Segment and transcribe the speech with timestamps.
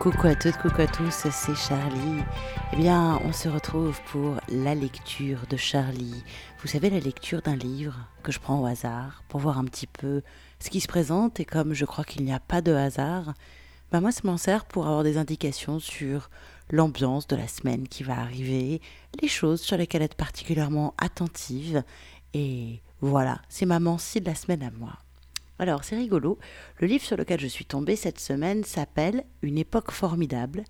[0.00, 2.22] Coucou à toutes, coucou à tous, c'est Charlie.
[2.72, 6.24] Eh bien, on se retrouve pour la lecture de Charlie.
[6.62, 9.86] Vous savez, la lecture d'un livre que je prends au hasard pour voir un petit
[9.86, 10.22] peu
[10.58, 13.34] ce qui se présente et comme je crois qu'il n'y a pas de hasard,
[13.92, 16.30] bah moi, ça m'en sert pour avoir des indications sur
[16.70, 18.80] l'ambiance de la semaine qui va arriver,
[19.20, 21.82] les choses sur lesquelles être particulièrement attentive.
[22.32, 24.94] Et voilà, c'est ma mancie de la semaine à moi.
[25.60, 26.38] Alors, c'est rigolo.
[26.78, 30.64] Le livre sur lequel je suis tombée cette semaine s'appelle Une époque formidable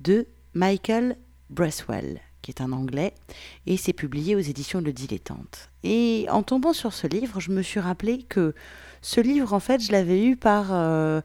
[0.00, 1.16] de Michael
[1.48, 3.14] Bresswell, qui est un anglais,
[3.64, 5.70] et c'est publié aux éditions Le Dilettante.
[5.82, 8.54] Et en tombant sur ce livre, je me suis rappelé que
[9.00, 11.22] ce livre, en fait, je l'avais eu par euh,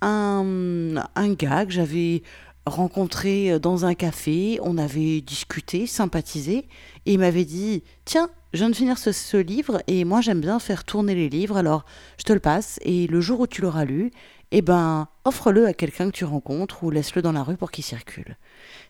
[0.00, 2.22] un, un gars que j'avais
[2.66, 6.68] rencontré dans un café, on avait discuté, sympathisé,
[7.06, 10.58] et il m'avait dit Tiens, je viens de finir ce, livre et moi j'aime bien
[10.58, 11.84] faire tourner les livres, alors
[12.18, 14.10] je te le passe et le jour où tu l'auras lu,
[14.50, 17.84] eh ben offre-le à quelqu'un que tu rencontres ou laisse-le dans la rue pour qu'il
[17.84, 18.36] circule.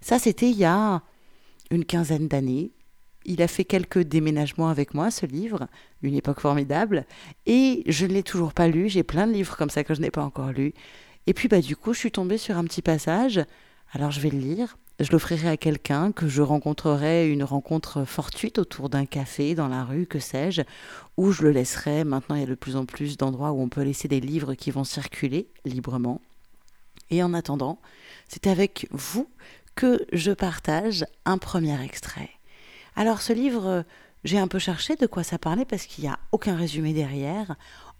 [0.01, 1.03] Ça c'était il y a
[1.71, 2.73] une quinzaine d'années.
[3.25, 5.69] Il a fait quelques déménagements avec moi, ce livre,
[6.03, 7.07] une époque formidable,
[7.47, 8.89] et je ne l'ai toujours pas lu.
[8.89, 10.75] J'ai plein de livres comme ça que je n'ai pas encore lus.
[11.27, 13.45] Et puis bah du coup, je suis tombée sur un petit passage.
[13.93, 18.59] Alors je vais le lire je l'offrirai à quelqu'un que je rencontrerai une rencontre fortuite
[18.59, 20.63] autour d'un café, dans la rue, que sais-je,
[21.17, 22.05] ou je le laisserai.
[22.05, 24.55] Maintenant, il y a de plus en plus d'endroits où on peut laisser des livres
[24.55, 26.21] qui vont circuler librement.
[27.11, 27.81] Et en attendant,
[28.29, 29.29] c'est avec vous
[29.75, 32.31] que je partage un premier extrait.
[32.95, 33.85] Alors ce livre,
[34.25, 37.57] j'ai un peu cherché de quoi ça parlait parce qu'il n'y a aucun résumé derrière.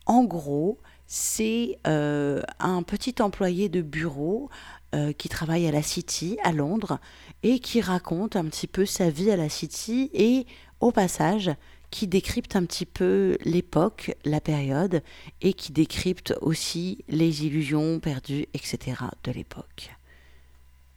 [0.07, 0.79] En gros,
[1.15, 4.49] c'est euh, un petit employé de bureau
[4.95, 7.01] euh, qui travaille à la City à Londres
[7.43, 10.47] et qui raconte un petit peu sa vie à la City et
[10.81, 11.51] au passage
[11.91, 15.03] qui décrypte un petit peu l'époque, la période
[15.43, 19.03] et qui décrypte aussi les illusions perdues, etc.
[19.23, 19.91] de l'époque.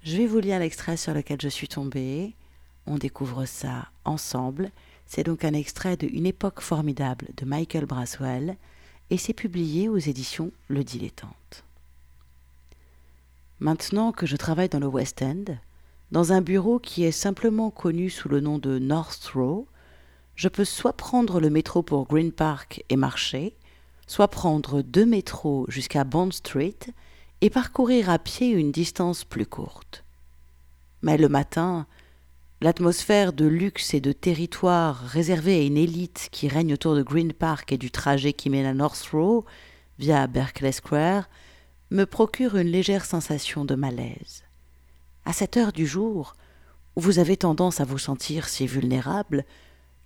[0.02, 2.36] Je vais vous lire l'extrait sur lequel je suis tombée.
[2.88, 4.72] On découvre ça ensemble.
[5.06, 8.56] C'est donc un extrait de Une époque formidable de Michael Braswell
[9.10, 11.64] et c'est publié aux éditions Le Dilettante.
[13.60, 15.46] Maintenant que je travaille dans le West End,
[16.12, 19.68] dans un bureau qui est simplement connu sous le nom de North Row,
[20.36, 23.56] je peux soit prendre le métro pour Green Park et marcher,
[24.08, 26.78] soit prendre deux métros jusqu'à Bond Street
[27.42, 30.04] et parcourir à pied une distance plus courte.
[31.02, 31.88] Mais le matin,
[32.62, 37.34] l'atmosphère de luxe et de territoire réservé à une élite qui règne autour de Green
[37.34, 39.46] Park et du trajet qui mène à North Row
[40.00, 41.30] via Berkeley Square
[41.92, 44.44] me procure une légère sensation de malaise.
[45.26, 46.36] À cette heure du jour,
[46.96, 49.46] où vous avez tendance à vous sentir si vulnérable,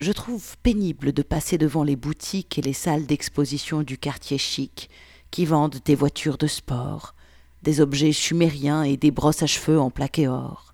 [0.02, 4.90] je trouve pénible de passer devant les boutiques et les salles d'exposition du quartier chic
[5.30, 7.16] qui vendent des voitures de sport,
[7.62, 10.74] des objets sumériens et des brosses à cheveux en plaqué or.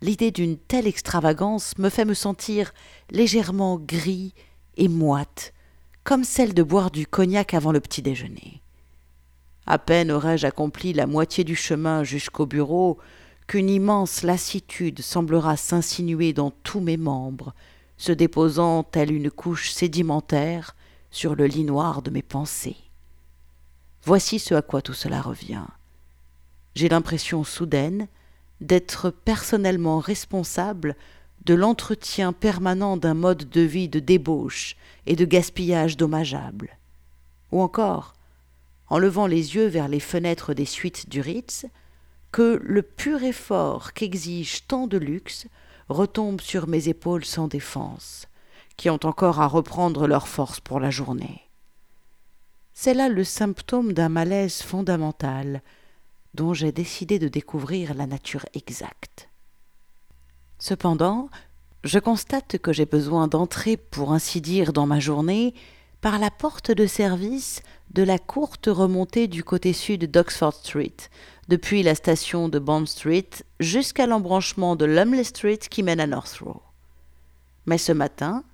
[0.00, 2.72] L'idée d'une telle extravagance me fait me sentir
[3.10, 4.32] légèrement gris
[4.76, 5.52] et moite,
[6.04, 8.62] comme celle de boire du cognac avant le petit déjeuner.
[9.66, 12.98] À peine aurais-je accompli la moitié du chemin jusqu'au bureau
[13.48, 17.54] qu'une immense lassitude semblera s'insinuer dans tous mes membres,
[17.96, 20.76] se déposant telle une couche sédimentaire
[21.10, 22.76] sur le lit noir de mes pensées.
[24.04, 25.64] Voici ce à quoi tout cela revient.
[26.74, 28.06] J'ai l'impression soudaine
[28.60, 30.96] d'être personnellement responsable
[31.44, 34.76] de l'entretien permanent d'un mode de vie de débauche
[35.06, 36.76] et de gaspillage dommageable.
[37.52, 38.14] Ou encore,
[38.88, 41.66] en levant les yeux vers les fenêtres des suites du Ritz,
[42.32, 45.46] que le pur effort qu'exige tant de luxe
[45.88, 48.26] retombe sur mes épaules sans défense,
[48.76, 51.48] qui ont encore à reprendre leur force pour la journée.
[52.74, 55.62] C'est là le symptôme d'un malaise fondamental
[56.34, 59.28] dont j'ai décidé de découvrir la nature exacte.
[60.58, 61.28] Cependant,
[61.84, 65.54] je constate que j'ai besoin d'entrer, pour ainsi dire, dans ma journée
[66.00, 70.96] par la porte de service de la courte remontée du côté sud d'Oxford Street,
[71.48, 76.38] depuis la station de Bond Street jusqu'à l'embranchement de Lumley Street qui mène à North
[76.40, 76.62] Row.
[77.66, 78.44] Mais ce matin,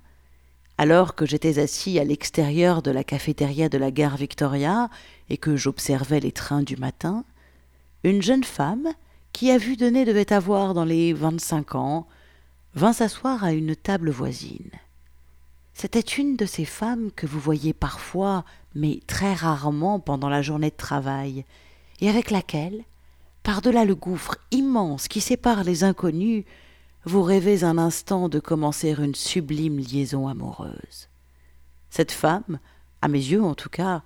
[0.77, 4.89] alors que j'étais assis à l'extérieur de la cafétéria de la gare Victoria
[5.29, 7.25] et que j'observais les trains du matin,
[8.09, 8.93] une jeune femme,
[9.33, 12.07] qui à vue de nez devait avoir dans les vingt-cinq ans,
[12.73, 14.71] vint s'asseoir à une table voisine.
[15.73, 20.69] C'était une de ces femmes que vous voyez parfois, mais très rarement pendant la journée
[20.69, 21.45] de travail,
[21.99, 22.83] et avec laquelle,
[23.43, 26.45] par-delà le gouffre immense qui sépare les inconnus,
[27.05, 31.09] vous rêvez un instant de commencer une sublime liaison amoureuse.
[31.89, 32.59] Cette femme,
[33.01, 34.03] à mes yeux en tout cas,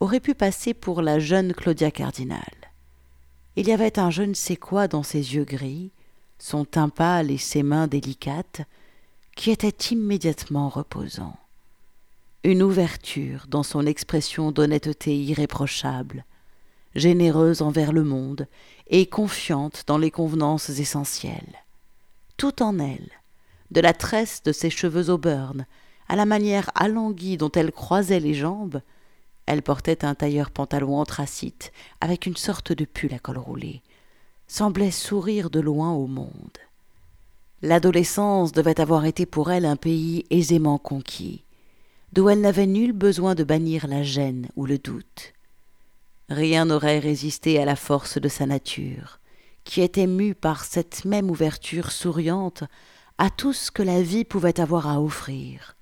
[0.00, 2.65] aurait pu passer pour la jeune Claudia Cardinal.
[3.56, 5.90] Il y avait un je ne sais quoi dans ses yeux gris,
[6.38, 8.62] son teint pâle et ses mains délicates,
[9.34, 11.36] qui étaient immédiatement reposants.
[12.44, 16.24] Une ouverture dans son expression d'honnêteté irréprochable,
[16.94, 18.46] généreuse envers le monde
[18.88, 21.64] et confiante dans les convenances essentielles.
[22.36, 23.10] Tout en elle,
[23.70, 25.66] de la tresse de ses cheveux auburn
[26.08, 28.80] à la manière alanguie dont elle croisait les jambes,
[29.46, 33.82] elle portait un tailleur pantalon anthracite avec une sorte de pull à col roulé,
[34.48, 36.58] semblait sourire de loin au monde.
[37.62, 41.42] L'adolescence devait avoir été pour elle un pays aisément conquis,
[42.12, 45.32] d'où elle n'avait nul besoin de bannir la gêne ou le doute.
[46.28, 49.20] Rien n'aurait résisté à la force de sa nature,
[49.64, 52.64] qui était mue par cette même ouverture souriante
[53.18, 55.75] à tout ce que la vie pouvait avoir à offrir,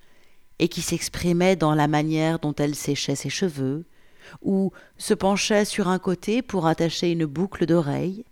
[0.59, 3.85] et qui s'exprimait dans la manière dont elle séchait ses cheveux,
[4.43, 8.25] ou se penchait sur un côté pour attacher une boucle d'oreille,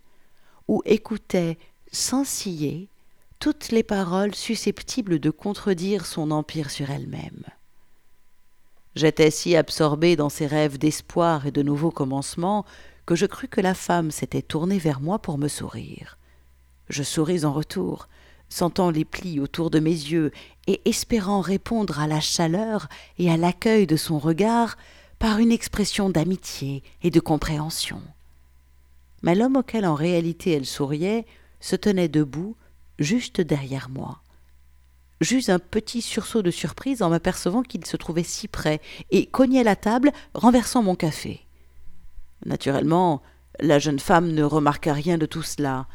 [0.69, 1.59] ou écoutait,
[1.91, 2.89] sans scier,
[3.39, 7.45] toutes les paroles susceptibles de contredire son empire sur elle-même.
[8.95, 12.65] J'étais si absorbé dans ses rêves d'espoir et de nouveaux commencements
[13.07, 16.19] que je crus que la femme s'était tournée vers moi pour me sourire.
[16.89, 18.09] Je souris en retour,
[18.49, 20.31] sentant les plis autour de mes yeux
[20.67, 22.88] et espérant répondre à la chaleur
[23.19, 24.76] et à l'accueil de son regard
[25.19, 28.00] par une expression d'amitié et de compréhension.
[29.23, 31.26] Mais l'homme auquel en réalité elle souriait
[31.61, 32.56] se tenait debout,
[32.99, 34.20] juste derrière moi.
[35.20, 38.81] J'eus un petit sursaut de surprise en m'apercevant qu'il se trouvait si près,
[39.11, 41.47] et cognait la table, renversant mon café.
[42.44, 43.23] Naturellement,
[43.61, 45.87] la jeune femme ne remarqua rien de tout cela,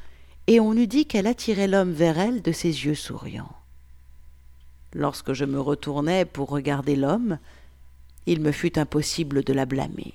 [0.48, 3.57] et on eût dit qu'elle attirait l'homme vers elle de ses yeux souriants.
[4.94, 7.40] Lorsque je me retournai pour regarder l'homme,
[8.26, 10.14] il me fut impossible de la blâmer.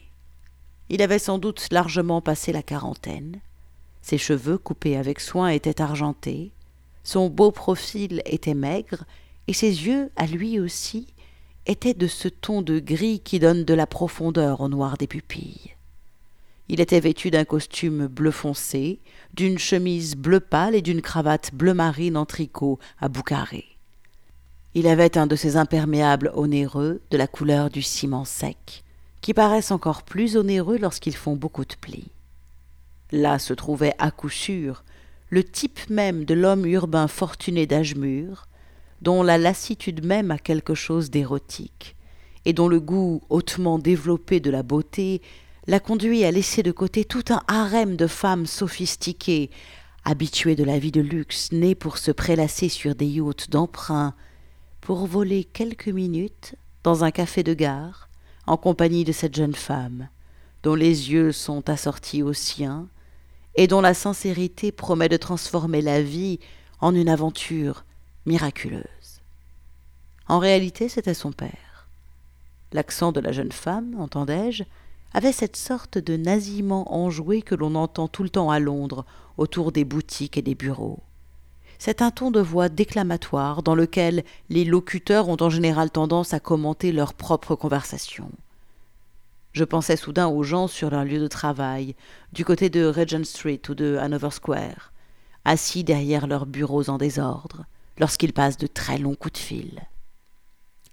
[0.88, 3.40] Il avait sans doute largement passé la quarantaine,
[4.02, 6.50] ses cheveux coupés avec soin étaient argentés,
[7.04, 9.04] son beau profil était maigre,
[9.48, 11.06] et ses yeux, à lui aussi,
[11.66, 15.74] étaient de ce ton de gris qui donne de la profondeur au noir des pupilles.
[16.68, 19.00] Il était vêtu d'un costume bleu foncé,
[19.34, 23.71] d'une chemise bleu pâle et d'une cravate bleu marine en tricot à bout carré.
[24.74, 28.84] Il avait un de ces imperméables onéreux de la couleur du ciment sec,
[29.20, 32.10] qui paraissent encore plus onéreux lorsqu'ils font beaucoup de plis.
[33.10, 34.84] Là se trouvait à coup sûr
[35.28, 38.48] le type même de l'homme urbain fortuné d'âge mûr,
[39.00, 41.96] dont la lassitude même a quelque chose d'érotique,
[42.44, 45.22] et dont le goût hautement développé de la beauté
[45.66, 49.50] l'a conduit à laisser de côté tout un harem de femmes sophistiquées,
[50.04, 54.14] habituées de la vie de luxe, nées pour se prélasser sur des yachts d'emprunt,
[54.82, 58.10] pour voler quelques minutes dans un café de gare,
[58.46, 60.08] en compagnie de cette jeune femme,
[60.64, 62.88] dont les yeux sont assortis aux siens,
[63.54, 66.40] et dont la sincérité promet de transformer la vie
[66.80, 67.84] en une aventure
[68.26, 68.82] miraculeuse.
[70.26, 71.88] En réalité, c'était son père.
[72.72, 74.64] L'accent de la jeune femme, entendais-je,
[75.14, 79.06] avait cette sorte de nasillement enjoué que l'on entend tout le temps à Londres,
[79.36, 81.02] autour des boutiques et des bureaux.
[81.84, 86.38] C'est un ton de voix déclamatoire dans lequel les locuteurs ont en général tendance à
[86.38, 88.30] commenter leur propre conversation.
[89.52, 91.96] Je pensais soudain aux gens sur leur lieu de travail,
[92.32, 94.92] du côté de Regent Street ou de Hanover Square,
[95.44, 97.64] assis derrière leurs bureaux en désordre,
[97.98, 99.82] lorsqu'ils passent de très longs coups de fil.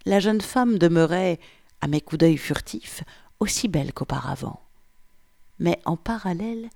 [0.07, 1.39] La jeune femme demeurait,
[1.81, 3.03] à mes coups d'œil furtifs,
[3.39, 4.59] aussi belle qu'auparavant.
[5.59, 6.67] Mais en parallèle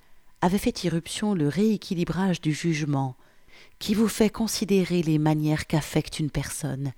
[0.41, 3.15] avait fait irruption le rééquilibrage du jugement,
[3.83, 6.93] qui vous fait considérer les manières qu'affecte une personne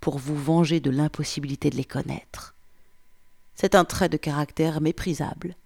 [0.00, 2.54] pour vous venger de l'impossibilité de les connaître.
[3.54, 5.56] C'est un trait de caractère méprisable,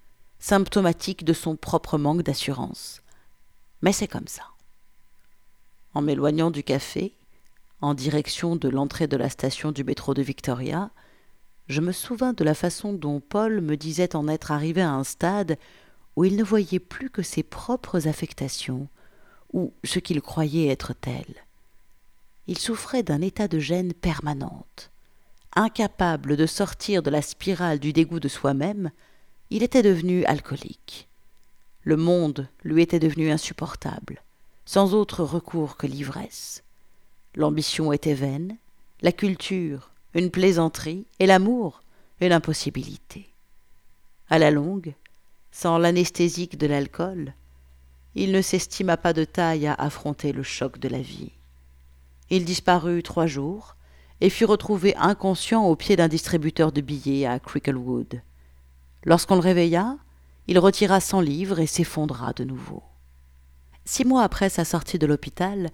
[0.40, 3.00] symptomatique de son propre manque d'assurance.
[3.80, 4.42] Mais c'est comme ça.
[5.94, 7.14] En m'éloignant du café,
[7.80, 10.90] en direction de l'entrée de la station du métro de Victoria,
[11.68, 15.04] je me souvins de la façon dont Paul me disait en être arrivé à un
[15.04, 15.58] stade
[16.16, 18.88] où il ne voyait plus que ses propres affectations,
[19.52, 21.44] ou ce qu'il croyait être telles.
[22.46, 24.90] Il souffrait d'un état de gêne permanente
[25.56, 28.90] incapable de sortir de la spirale du dégoût de soi-même,
[29.50, 31.08] il était devenu alcoolique.
[31.82, 34.22] Le monde lui était devenu insupportable,
[34.66, 36.62] sans autre recours que l'ivresse.
[37.34, 38.56] L'ambition était vaine,
[39.00, 41.82] la culture une plaisanterie, et l'amour
[42.20, 43.28] une impossibilité.
[44.30, 44.94] À la longue,
[45.52, 47.34] sans l'anesthésique de l'alcool,
[48.16, 51.32] il ne s'estima pas de taille à affronter le choc de la vie.
[52.30, 53.76] Il disparut trois jours,
[54.20, 58.22] et fut retrouvé inconscient au pied d'un distributeur de billets à Cricklewood.
[59.04, 59.98] Lorsqu'on le réveilla,
[60.48, 62.82] Il retira cent livres et s'effondra de nouveau.
[63.84, 65.70] Six mois après sa sortie de l'hôpital,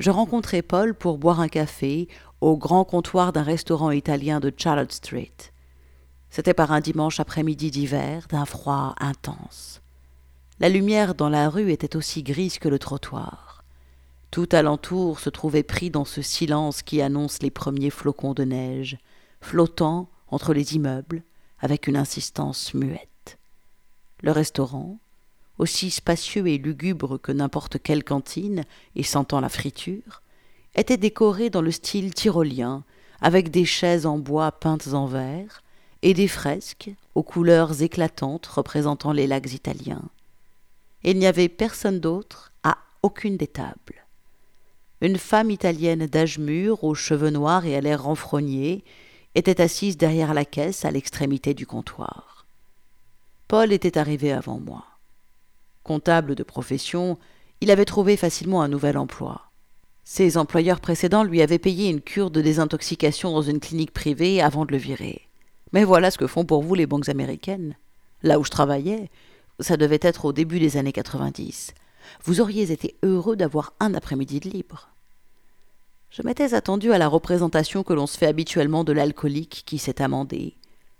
[0.00, 2.08] je rencontrai Paul pour boire un café
[2.40, 5.34] au grand comptoir d'un restaurant italien de Charlotte Street.
[6.30, 9.82] C'était par un dimanche après-midi d'hiver, d'un froid intense.
[10.60, 13.64] La lumière dans la rue était aussi grise que le trottoir.
[14.30, 18.98] Tout alentour se trouvait pris dans ce silence qui annonce les premiers flocons de neige,
[19.40, 21.24] flottant entre les immeubles
[21.58, 23.38] avec une insistance muette.
[24.22, 24.98] Le restaurant,
[25.58, 28.62] aussi spacieux et lugubre que n'importe quelle cantine
[28.94, 30.22] et sentant la friture,
[30.76, 32.84] était décoré dans le style tyrolien,
[33.20, 35.64] avec des chaises en bois peintes en vert
[36.02, 40.02] et des fresques aux couleurs éclatantes représentant les lacs italiens.
[41.04, 44.06] Il n'y avait personne d'autre à aucune des tables.
[45.02, 48.84] Une femme italienne d'âge mûr, aux cheveux noirs et à l'air renfrogné,
[49.34, 52.46] était assise derrière la caisse à l'extrémité du comptoir.
[53.48, 54.84] Paul était arrivé avant moi.
[55.82, 57.18] Comptable de profession,
[57.60, 59.42] il avait trouvé facilement un nouvel emploi.
[60.04, 64.64] Ses employeurs précédents lui avaient payé une cure de désintoxication dans une clinique privée avant
[64.64, 65.28] de le virer.
[65.72, 67.76] Mais voilà ce que font pour vous les banques américaines.
[68.22, 69.10] Là où je travaillais,
[69.60, 71.74] ça devait être au début des années 90.
[72.24, 74.88] Vous auriez été heureux d'avoir un après-midi de libre.
[76.10, 80.00] Je m'étais attendu à la représentation que l'on se fait habituellement de l'alcoolique qui s'est
[80.00, 80.56] amendé,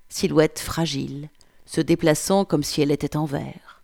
[0.09, 1.29] silhouette fragile,
[1.67, 3.83] se déplaçant comme si elle était en verre.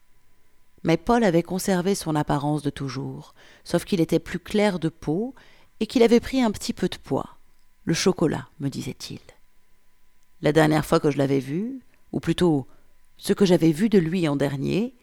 [0.83, 3.35] Mais Paul avait conservé son apparence de toujours,
[3.65, 5.35] sauf qu'il était plus clair de peau
[5.79, 7.37] et qu'il avait pris un petit peu de poids.
[7.85, 9.21] Le chocolat, me disait-il.
[10.43, 11.81] La dernière fois que je l'avais vu,
[12.13, 12.67] ou plutôt
[13.21, 14.95] ce que j'avais vu de lui en dernier,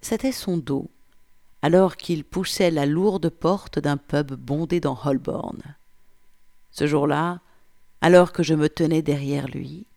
[0.00, 0.92] c'était son dos,
[1.60, 5.60] alors qu'il poussait la lourde porte d'un pub bondé dans Holborn.
[6.70, 7.40] Ce jour-là,
[8.00, 9.88] alors que je me tenais derrière lui,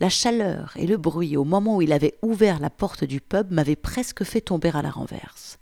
[0.00, 3.52] la chaleur et le bruit au moment où il avait ouvert la porte du pub
[3.52, 5.60] m'avaient presque fait tomber à la renverse.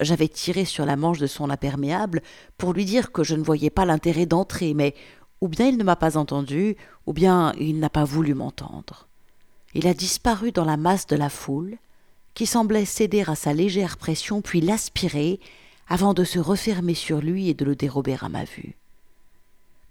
[0.00, 2.22] J'avais tiré sur la manche de son imperméable
[2.56, 4.94] pour lui dire que je ne voyais pas l'intérêt d'entrer, mais
[5.42, 9.06] ou bien il ne m'a pas entendu, ou bien il n'a pas voulu m'entendre.
[9.74, 11.78] Il a disparu dans la masse de la foule,
[12.34, 15.40] qui semblait céder à sa légère pression puis l'aspirer
[15.88, 18.76] avant de se refermer sur lui et de le dérober à ma vue.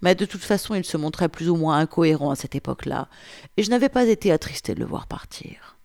[0.01, 3.07] Mais de toute façon, il se montrait plus ou moins incohérent à cette époque-là,
[3.57, 5.77] et je n'avais pas été attristé de le voir partir.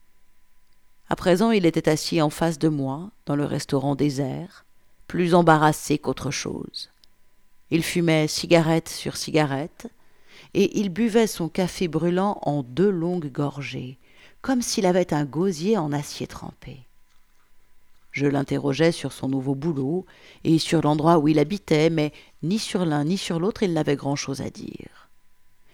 [1.09, 4.65] À présent, il était assis en face de moi, dans le restaurant désert,
[5.07, 6.91] plus embarrassé qu'autre chose.
[7.71, 9.89] Il fumait cigarette sur cigarette,
[10.55, 13.99] et il buvait son café brûlant en deux longues gorgées,
[14.43, 16.87] comme s'il avait un gosier en acier trempé.
[18.13, 20.07] Je l'interrogeais sur son nouveau boulot
[20.43, 22.13] et sur l'endroit où il habitait, mais
[22.43, 25.11] ni sur l'un ni sur l'autre il n'avait grand-chose à dire.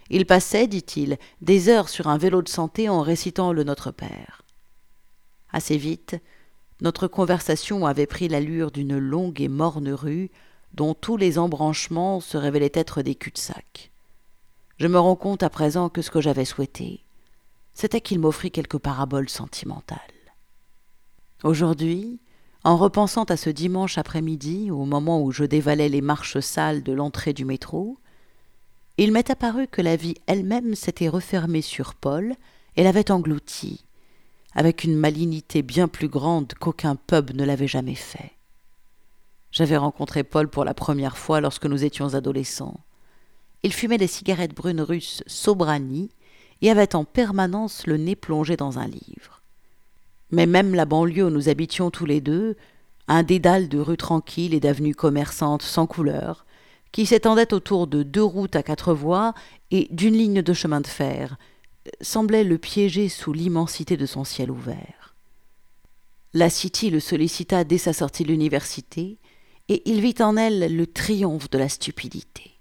[0.09, 4.41] Il passait, dit-il, des heures sur un vélo de santé en récitant le Notre Père.
[5.53, 6.17] Assez vite,
[6.81, 10.29] notre conversation avait pris l'allure d'une longue et morne rue
[10.73, 13.92] dont tous les embranchements se révélaient être des cul-de-sac.
[14.83, 17.05] Je me rends compte à présent que ce que j'avais souhaité,
[17.73, 19.97] c'était qu'il m'offrit quelques paraboles sentimentales.
[21.45, 22.19] Aujourd'hui,
[22.65, 26.91] en repensant à ce dimanche après-midi, au moment où je dévalais les marches sales de
[26.91, 27.97] l'entrée du métro,
[28.97, 32.35] il m'est apparu que la vie elle-même s'était refermée sur Paul
[32.75, 33.85] et l'avait englouti,
[34.53, 38.33] avec une malignité bien plus grande qu'aucun pub ne l'avait jamais fait.
[39.49, 42.81] J'avais rencontré Paul pour la première fois lorsque nous étions adolescents.
[43.63, 46.09] Il fumait des cigarettes brunes russes Sobrani
[46.61, 49.41] et avait en permanence le nez plongé dans un livre.
[50.31, 52.57] Mais même la banlieue où nous habitions tous les deux,
[53.07, 56.45] un dédale de rues tranquilles et d'avenues commerçantes sans couleur,
[56.91, 59.33] qui s'étendait autour de deux routes à quatre voies
[59.71, 61.37] et d'une ligne de chemin de fer,
[62.01, 65.15] semblait le piéger sous l'immensité de son ciel ouvert.
[66.33, 69.19] La City le sollicita dès sa sortie de l'université,
[69.69, 72.52] et il vit en elle le triomphe de la stupidité.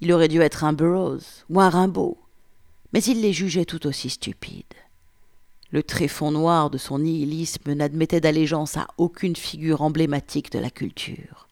[0.00, 2.18] Il aurait dû être un Burroughs ou un Rimbaud,
[2.92, 4.64] mais il les jugeait tout aussi stupides.
[5.70, 11.48] Le tréfonds noir de son nihilisme n'admettait d'allégeance à aucune figure emblématique de la culture.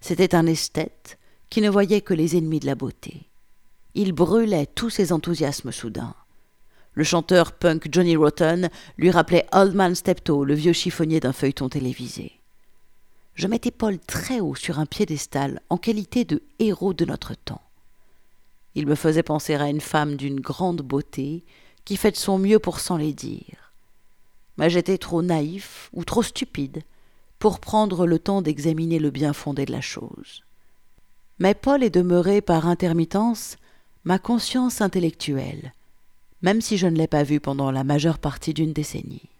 [0.00, 1.18] C'était un esthète
[1.48, 3.28] qui ne voyait que les ennemis de la beauté.
[3.94, 6.14] Il brûlait tous ses enthousiasmes soudains.
[6.94, 8.68] Le chanteur punk Johnny Rotten
[8.98, 12.40] lui rappelait Old Man Steptoe, le vieux chiffonnier d'un feuilleton télévisé.
[13.34, 17.62] Je mettais Paul très haut sur un piédestal en qualité de héros de notre temps.
[18.74, 21.44] Il me faisait penser à une femme d'une grande beauté
[21.84, 23.72] qui fait son mieux pour s'en les dire.
[24.56, 26.82] Mais j'étais trop naïf ou trop stupide
[27.38, 30.44] pour prendre le temps d'examiner le bien fondé de la chose.
[31.38, 33.56] Mais Paul est demeuré par intermittence
[34.04, 35.72] ma conscience intellectuelle,
[36.42, 39.30] même si je ne l'ai pas vu pendant la majeure partie d'une décennie.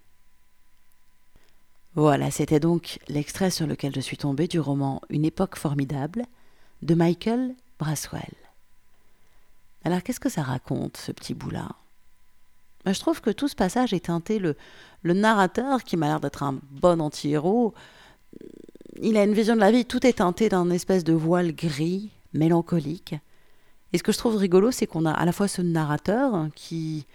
[1.94, 6.24] Voilà, c'était donc l'extrait sur lequel je suis tombée du roman Une époque formidable
[6.82, 8.39] de Michael Braswell.
[9.84, 11.68] Alors qu'est-ce que ça raconte, ce petit bout-là?
[12.84, 14.56] Ben, Je trouve que tout ce passage est teinté, le,
[15.02, 17.74] le narrateur, qui m'a l'air d'être un bon anti-héros,
[19.00, 22.10] il a une vision de la vie, tout est teinté d'un espèce de voile gris,
[22.32, 23.14] mélancolique.
[23.92, 27.06] Et ce que je trouve rigolo, c'est qu'on a à la fois ce narrateur qui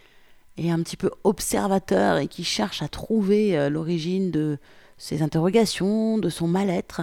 [0.57, 4.57] est un petit peu observateur et qui cherche à trouver euh, l'origine de
[4.97, 7.01] ses interrogations, de son mal-être,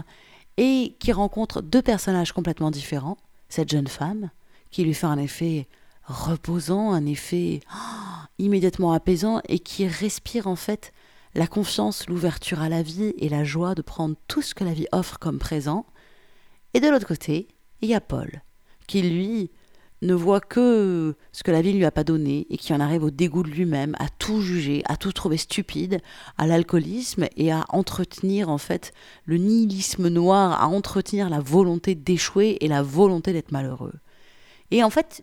[0.57, 3.19] et qui rencontre deux personnages complètement différents.
[3.49, 4.31] Cette jeune femme,
[4.73, 5.69] qui lui fait un effet
[6.05, 10.93] reposant, un effet oh, immédiatement apaisant, et qui respire en fait
[11.35, 14.73] la confiance, l'ouverture à la vie et la joie de prendre tout ce que la
[14.73, 15.87] vie offre comme présent.
[16.75, 17.49] Et de l'autre côté,
[17.81, 18.43] il y a Paul,
[18.87, 19.51] qui lui
[20.03, 22.81] ne voit que ce que la vie ne lui a pas donné et qui en
[22.81, 26.01] arrive au dégoût de lui-même, à tout juger, à tout trouver stupide,
[26.39, 28.93] à l'alcoolisme et à entretenir en fait
[29.25, 33.95] le nihilisme noir, à entretenir la volonté d'échouer et la volonté d'être malheureux.
[34.73, 35.23] Et en fait,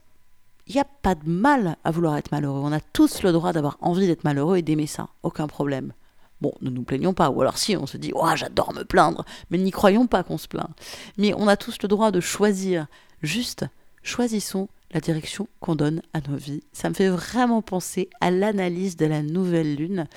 [0.68, 2.62] il n'y a pas de mal à vouloir être malheureux.
[2.64, 5.10] On a tous le droit d'avoir envie d'être malheureux et d'aimer ça.
[5.24, 5.92] Aucun problème.
[6.40, 9.26] Bon, ne nous plaignons pas, ou alors si, on se dit, oh, j'adore me plaindre,
[9.50, 10.70] mais n'y croyons pas qu'on se plaint.
[11.18, 12.86] Mais on a tous le droit de choisir.
[13.24, 13.66] Juste,
[14.04, 16.64] choisissons la direction qu'on donne à nos vies.
[16.72, 20.08] Ça me fait vraiment penser à l'analyse de la nouvelle lune.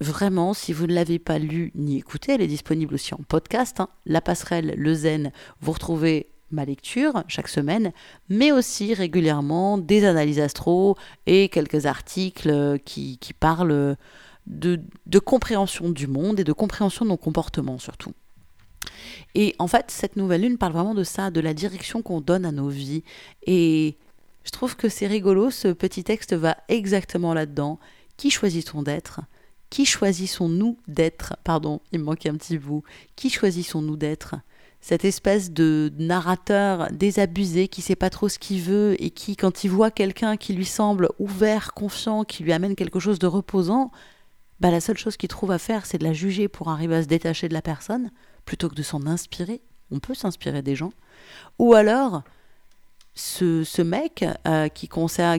[0.00, 3.80] Vraiment, si vous ne l'avez pas lu ni écouté, elle est disponible aussi en podcast.
[3.80, 3.88] Hein.
[4.06, 7.92] La passerelle, le zen, vous retrouvez ma lecture chaque semaine,
[8.28, 10.96] mais aussi régulièrement des analyses astro
[11.26, 13.96] et quelques articles qui, qui parlent
[14.46, 18.12] de, compréhension du monde et de compréhension de nos comportements surtout.
[19.34, 22.44] Et en fait, cette nouvelle lune parle vraiment de ça, de la direction qu'on donne
[22.44, 23.02] à nos vies.
[23.46, 23.96] Et
[24.44, 27.78] je trouve que c'est rigolo, ce petit texte va exactement là-dedans.
[28.16, 29.20] Qui choisit-on d'être?
[29.70, 31.36] Qui choisissons-nous d'être?
[31.42, 32.84] Pardon, il me manquait un petit bout.
[33.16, 34.36] Qui choisissons-nous d'être?
[34.84, 39.64] Cette espèce de narrateur désabusé qui sait pas trop ce qu'il veut et qui, quand
[39.64, 43.90] il voit quelqu'un qui lui semble ouvert, confiant, qui lui amène quelque chose de reposant,
[44.60, 47.02] bah, la seule chose qu'il trouve à faire, c'est de la juger pour arriver à
[47.02, 48.10] se détacher de la personne,
[48.44, 49.62] plutôt que de s'en inspirer.
[49.90, 50.92] On peut s'inspirer des gens.
[51.58, 52.22] Ou alors,
[53.14, 54.90] ce, ce mec euh, qui,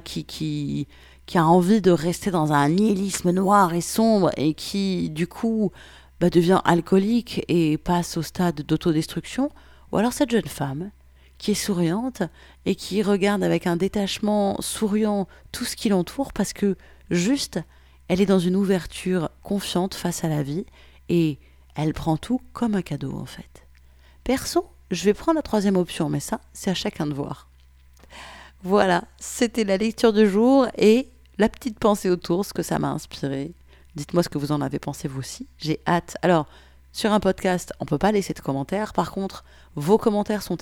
[0.04, 0.88] qui, qui,
[1.28, 5.72] qui a envie de rester dans un nihilisme noir et sombre et qui, du coup,
[6.20, 9.52] bah, devient alcoolique et passe au stade d'autodestruction.
[9.92, 10.92] Ou alors cette jeune femme
[11.38, 12.24] qui est souriante
[12.66, 16.78] et qui regarde avec un détachement souriant tout ce qui l'entoure parce que
[17.10, 17.60] juste
[18.08, 20.66] elle est dans une ouverture confiante face à la vie
[21.10, 21.40] et
[21.76, 23.66] elle prend tout comme un cadeau en fait.
[24.24, 27.50] Perso, je vais prendre la troisième option, mais ça, c'est à chacun de voir.
[28.64, 32.90] Voilà, c'était la lecture du jour et la petite pensée autour, ce que ça m'a
[32.90, 33.52] inspiré.
[33.96, 35.48] Dites-moi ce que vous en avez pensé vous aussi.
[35.58, 36.18] J'ai hâte.
[36.22, 36.48] Alors,
[36.92, 38.94] sur un podcast, on ne peut pas laisser de commentaires.
[38.94, 39.44] Par contre,
[39.76, 40.58] vos commentaires sont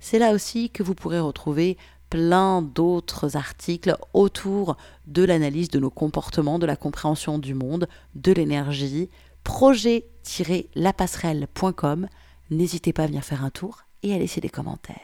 [0.00, 1.78] C'est là aussi que vous pourrez retrouver
[2.10, 4.76] plein d'autres articles autour
[5.06, 9.08] de l'analyse de nos comportements, de la compréhension du monde, de l'énergie.
[9.46, 12.08] Projet-lapasserelle.com.
[12.50, 14.96] N'hésitez pas à venir faire un tour et à laisser des commentaires.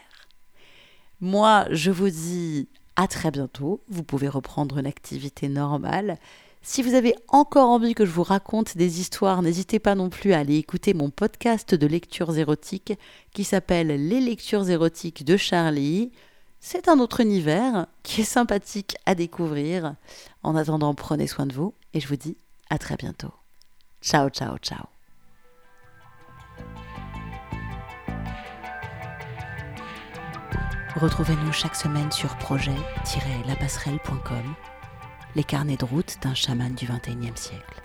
[1.20, 3.84] Moi, je vous dis à très bientôt.
[3.88, 6.18] Vous pouvez reprendre une activité normale.
[6.60, 10.32] Si vous avez encore envie que je vous raconte des histoires, n'hésitez pas non plus
[10.32, 12.94] à aller écouter mon podcast de lectures érotiques
[13.32, 16.10] qui s'appelle Les lectures érotiques de Charlie.
[16.58, 19.94] C'est un autre univers qui est sympathique à découvrir.
[20.42, 22.36] En attendant, prenez soin de vous et je vous dis
[22.70, 23.30] à très bientôt.
[24.02, 24.88] Ciao, ciao, ciao.
[30.96, 34.54] Retrouvez-nous chaque semaine sur projet-lapasserelle.com,
[35.36, 37.81] les carnets de route d'un chaman du XXIe siècle.